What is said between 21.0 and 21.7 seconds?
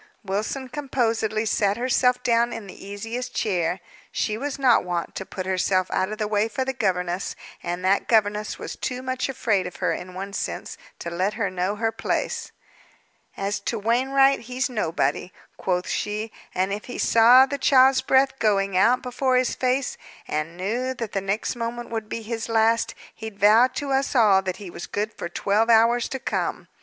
the next